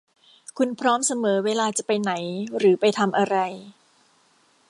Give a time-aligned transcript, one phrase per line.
[0.57, 2.13] คุณพร้อมเสมอเวลาจะไปไหน
[2.57, 3.35] หรือไปทำอะไร